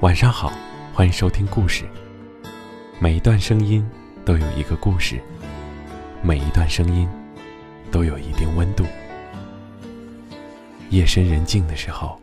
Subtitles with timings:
[0.00, 0.50] 晚上好，
[0.94, 1.84] 欢迎收听故事。
[2.98, 3.86] 每一段声音
[4.24, 5.20] 都有一个故事，
[6.22, 7.06] 每一段声音
[7.92, 8.82] 都有一定温度。
[10.88, 12.18] 夜深人静的时候，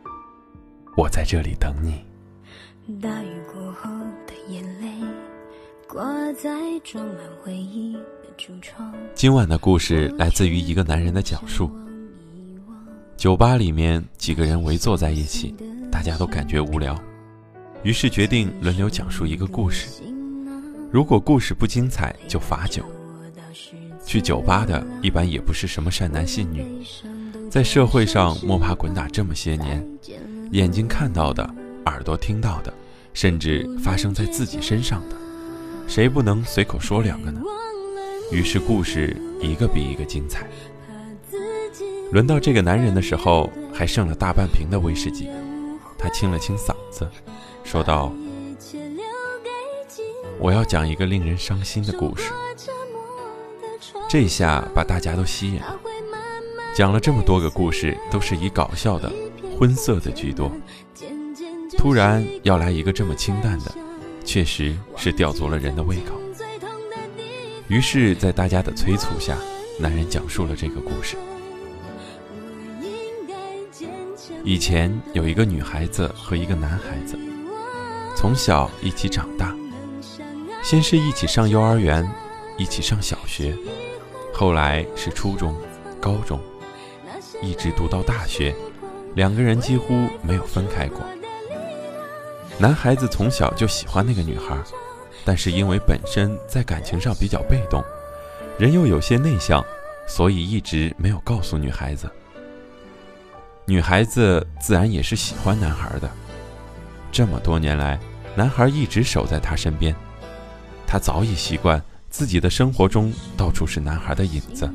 [0.98, 2.04] 我在这里等你。
[3.00, 3.92] 大雨过后
[4.26, 4.88] 的眼泪，
[5.88, 6.04] 挂
[6.34, 6.50] 在
[6.84, 8.92] 装满回忆的橱窗。
[9.14, 11.70] 今晚的故事来自于一个男人的讲述。
[13.16, 15.54] 酒吧里面几个人围坐在一起，
[15.92, 17.00] 大家都感觉无聊。
[17.84, 19.88] 于是决定轮流讲述一个故事。
[20.92, 22.84] 如果故事不精彩，就罚酒。
[24.06, 26.66] 去酒吧的一般也不是什么善男信女，
[27.50, 29.86] 在社会上摸爬滚打这么些年，
[30.52, 31.44] 眼睛看到的，
[31.86, 32.74] 耳朵听到的，
[33.14, 35.16] 甚至发生在自己身上的，
[35.88, 37.42] 谁不能随口说两个呢？
[38.32, 40.48] 于是故事一个比一个精彩。
[42.14, 45.30] 轮到这个男人的时候，还剩了大半瓶的威士忌，
[45.98, 47.06] 他清了清嗓子。
[47.68, 48.14] 说道
[50.40, 52.32] ：“我要讲一个令人伤心的故事。”
[54.08, 55.78] 这下把大家都吸引了。
[56.74, 59.12] 讲了这么多个故事，都是以搞笑的、
[59.60, 60.50] 荤色的居多。
[61.78, 63.76] 突然要来一个这么清淡的，
[64.24, 66.14] 确实是吊足了人的胃口。
[67.68, 69.38] 于是，在大家的催促下，
[69.78, 71.18] 男人讲述了这个故事。
[74.46, 77.20] 以前有一个女孩子和一个男孩子。
[78.20, 79.56] 从小一起长大，
[80.64, 82.04] 先是一起上幼儿园，
[82.58, 83.56] 一起上小学，
[84.34, 85.56] 后来是初中、
[86.02, 86.42] 高中，
[87.44, 88.56] 一直读到大学，
[89.14, 89.94] 两个人几乎
[90.24, 91.00] 没有分开过。
[92.58, 94.58] 男孩子从小就喜欢那个女孩，
[95.24, 97.84] 但是因为本身在感情上比较被动，
[98.58, 99.64] 人又有些内向，
[100.08, 102.10] 所以一直没有告诉女孩子。
[103.66, 106.10] 女孩子自然也是喜欢男孩的。
[107.10, 107.98] 这么多年来，
[108.38, 109.96] 男孩一直守在她身边，
[110.86, 114.72] 她早已习惯自己的生活中到处是男孩的影子。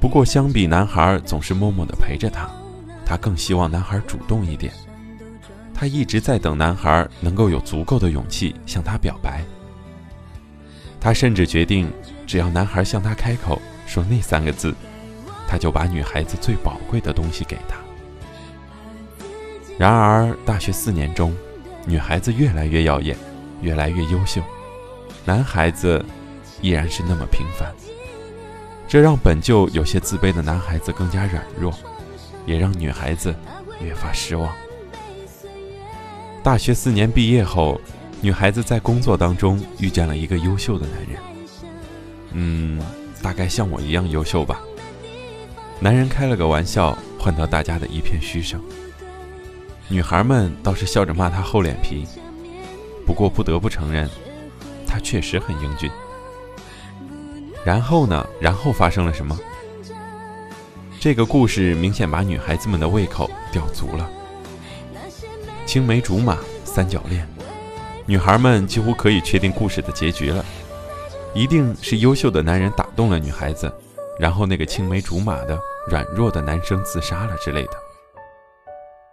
[0.00, 2.50] 不过，相比男孩总是默默地陪着她，
[3.06, 4.72] 她更希望男孩主动一点。
[5.72, 9.44] 她一直在等男孩能够有足够的勇气向她表白。
[11.00, 11.88] 她甚至决定，
[12.26, 14.74] 只要男孩向她开口说那三个字，
[15.46, 17.76] 她就把女孩子最宝贵的东西给他。
[19.78, 21.32] 然而，大学四年中，
[21.88, 23.16] 女孩子越来越耀眼，
[23.62, 24.42] 越来越优秀，
[25.24, 26.04] 男孩子
[26.60, 27.74] 依然是那么平凡。
[28.86, 31.72] 这让本就有些自卑的男孩子更加软弱，
[32.44, 33.34] 也让女孩子
[33.82, 34.54] 越发失望。
[36.42, 37.80] 大学四年毕业后，
[38.20, 41.22] 女孩子在工作当中遇见了一个优秀的男人，
[42.32, 42.82] 嗯，
[43.22, 44.60] 大概像我一样优秀吧。
[45.80, 48.62] 男人开了个玩笑，换得大家的一片嘘声。
[49.90, 52.06] 女孩们倒是笑着骂他厚脸皮，
[53.06, 54.08] 不过不得不承认，
[54.86, 55.90] 他确实很英俊。
[57.64, 58.26] 然后呢？
[58.38, 59.38] 然后发生了什么？
[61.00, 64.08] 这个故事明显把女孩子们的胃口吊足了。
[65.64, 67.26] 青梅竹马，三角恋，
[68.04, 70.44] 女孩们几乎可以确定故事的结局了，
[71.34, 73.72] 一定是优秀的男人打动了女孩子，
[74.18, 77.72] 然后那个青梅竹马的软弱的男生自杀了之类的。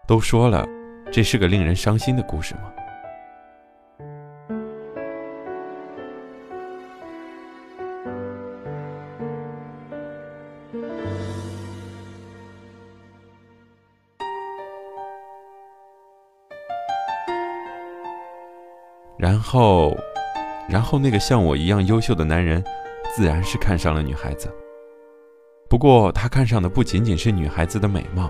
[0.08, 0.68] 都说了，
[1.12, 2.72] 这是个令人伤心的故事吗？
[19.18, 19.98] 然后，
[20.70, 22.64] 然后那个像我一样优秀的男人，
[23.16, 24.48] 自然是看上了女孩子。
[25.68, 28.30] 不过，他看上的不仅仅是女孩子的美貌。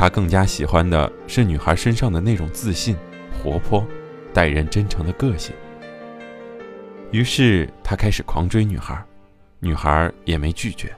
[0.00, 2.96] 他更加喜欢的是女孩身上的那种自信、
[3.30, 3.86] 活泼、
[4.32, 5.54] 待人真诚的个性。
[7.10, 8.98] 于是他开始狂追女孩，
[9.58, 10.90] 女孩也没拒绝。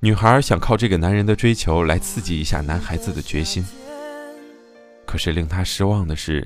[0.00, 3.64] 女孩想靠这个男人的追求来刺激一下男孩子的决心。
[5.06, 6.44] 可是令他失望的是，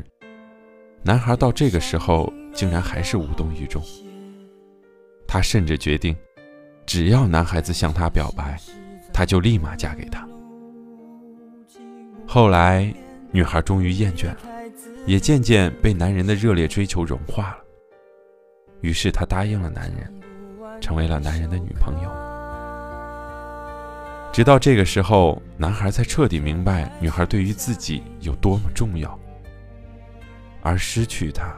[1.02, 3.82] 男孩到这个时候竟然还是无动于衷。
[5.26, 6.14] 他甚至决定，
[6.84, 8.60] 只要男孩子向他表白，
[9.14, 10.28] 她就立马嫁给他。
[12.34, 12.90] 后来，
[13.30, 14.38] 女孩终于厌倦了，
[15.04, 17.58] 也渐渐被男人的热烈追求融化了。
[18.80, 20.10] 于是，她答应了男人，
[20.80, 22.10] 成为了男人的女朋友。
[24.32, 29.20] 直到这个时候，男孩才彻底明白女孩对于自己有多么重要，
[30.62, 31.54] 而失去她，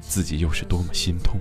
[0.00, 1.40] 自己又是多么心痛。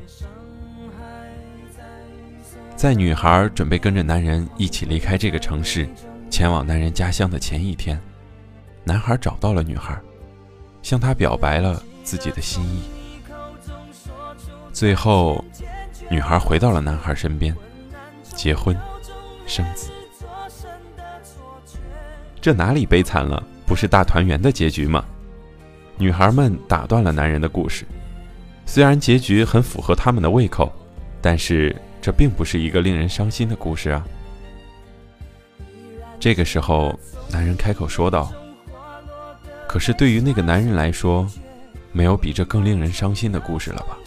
[2.78, 5.86] 在女孩准备跟着男人一起离开这个城市，
[6.30, 8.02] 前往男人家乡的前一天。
[8.88, 10.00] 男孩找到了女孩，
[10.82, 12.84] 向她表白了自己的心意。
[14.72, 15.44] 最后，
[16.10, 17.54] 女孩回到了男孩身边，
[18.24, 18.74] 结婚，
[19.46, 19.92] 生子。
[22.40, 23.44] 这哪里悲惨了？
[23.66, 25.04] 不是大团圆的结局吗？
[25.98, 27.86] 女孩们打断了男人的故事，
[28.66, 30.72] 虽然结局很符合他们的胃口，
[31.22, 34.02] 但是这并不是一个令人伤心的故事啊。
[36.22, 36.98] 这个时候，
[37.30, 38.32] 男人开口说道
[39.68, 41.30] ：“可是对于那个男人来说，
[41.92, 43.98] 没有比这更令人伤心的故事了吧？”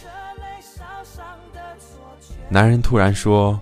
[2.49, 3.59] 男人突然说：“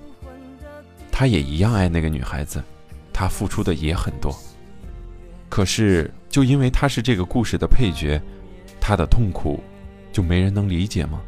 [1.11, 2.63] 他也一样爱那个女孩子，
[3.13, 4.33] 他付出的也很多。”
[5.49, 8.19] 可是，就因为他是这个故事的配角，
[8.79, 9.61] 他的痛苦
[10.11, 11.21] 就没人能理解吗？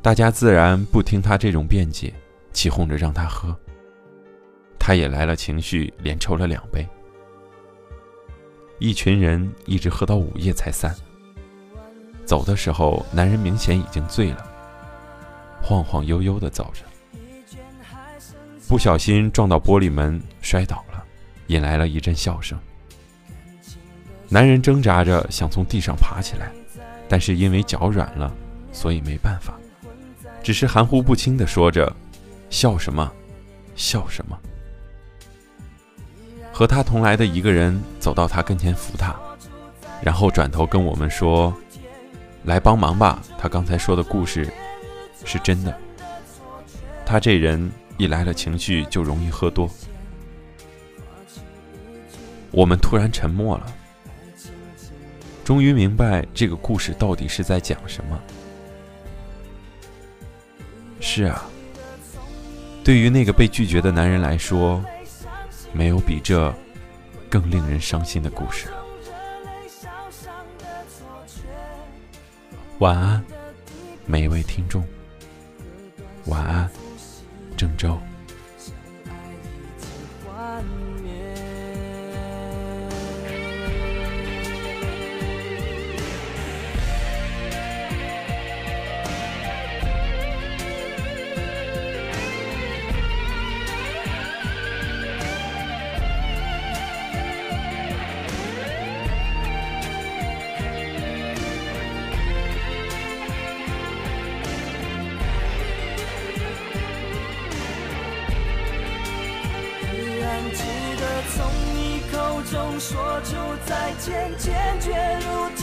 [0.00, 2.12] 大家自然不听他这种辩解，
[2.52, 3.56] 起哄着让他喝。
[4.78, 6.86] 他也来了情绪，连抽了两杯。
[8.82, 10.92] 一群人一直喝到午夜才散。
[12.24, 14.44] 走的时候，男人明显已经醉了，
[15.62, 16.82] 晃晃悠悠的走着，
[18.66, 21.04] 不小心撞到玻璃门，摔倒了。
[21.46, 22.58] 引来了一阵笑声。
[24.28, 26.50] 男人挣扎着想从地上爬起来，
[27.08, 28.34] 但是因为脚软了，
[28.72, 29.54] 所以没办法，
[30.42, 31.94] 只是含糊不清地说着
[32.50, 33.12] ：“笑什么？
[33.76, 34.36] 笑什么？”
[36.62, 39.12] 和他同来的一个人走到他跟前扶他，
[40.00, 41.52] 然后转头跟我们说
[42.46, 44.48] ：“来帮忙吧，他刚才说的故事
[45.24, 45.76] 是真的。
[47.04, 47.68] 他这人
[47.98, 49.68] 一来了情绪就容易喝多。”
[52.52, 53.66] 我们突然沉默了，
[55.44, 58.16] 终于明白这个故事到底是在讲什么。
[61.00, 61.42] 是啊，
[62.84, 64.80] 对于那个被拒绝的男人来说，
[65.72, 66.52] 没有比这
[67.30, 68.84] 更令人伤心的故事了。
[72.78, 73.24] 晚安，
[74.06, 74.84] 每一位听众。
[76.26, 76.70] 晚安，
[77.56, 77.98] 郑州。
[111.34, 111.36] 从
[111.74, 113.30] 你口中说出
[113.66, 114.90] 再见，坚决
[115.20, 115.26] 如
[115.56, 115.62] 铁。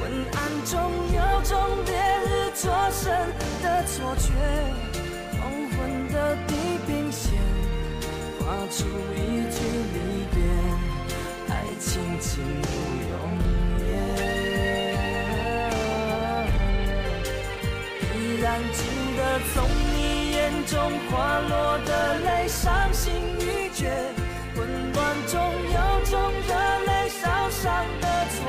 [0.00, 0.02] 昏
[0.34, 0.72] 暗中
[1.14, 1.52] 有种
[1.84, 1.92] 烈
[2.24, 3.04] 日灼身
[3.62, 4.32] 的错觉，
[5.32, 5.40] 黄
[5.70, 5.78] 昏
[6.12, 6.54] 的地
[6.86, 7.32] 平线
[8.38, 8.40] 划
[8.70, 8.78] 出
[9.14, 9.18] 一
[9.50, 9.58] 句
[9.92, 9.96] 离
[10.34, 10.38] 别。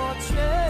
[0.03, 0.60] 我却